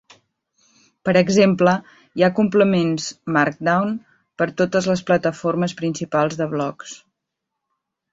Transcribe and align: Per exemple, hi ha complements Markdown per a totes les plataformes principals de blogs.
Per 1.07 1.13
exemple, 1.19 1.73
hi 2.19 2.23
ha 2.27 2.29
complements 2.39 3.09
Markdown 3.35 3.91
per 4.43 4.47
a 4.53 4.55
totes 4.63 4.87
les 4.93 5.05
plataformes 5.11 5.77
principals 5.83 6.39
de 6.41 6.49
blogs. 6.55 6.97